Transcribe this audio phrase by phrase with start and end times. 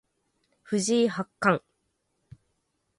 [0.63, 1.61] 藤井八冠